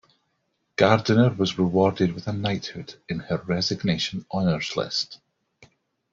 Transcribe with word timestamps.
Gardiner 0.77 1.29
was 1.37 1.59
rewarded 1.59 2.13
with 2.13 2.27
a 2.27 2.33
knighthood 2.33 2.95
in 3.07 3.19
her 3.19 3.37
resignation 3.37 4.25
honours 4.33 4.75
list. 4.75 5.19